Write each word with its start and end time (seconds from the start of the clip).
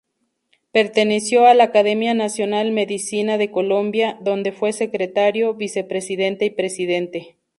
Perteneció 0.71 1.45
a 1.45 1.53
la 1.53 1.65
Academia 1.65 2.15
Nacional 2.15 2.71
Medicina 2.71 3.37
de 3.37 3.51
Colombia, 3.51 4.17
donde 4.19 4.51
fue 4.51 4.73
secretario, 4.73 5.53
vicepresidente 5.53 6.45
y 6.45 6.49
presidente. 6.49 7.37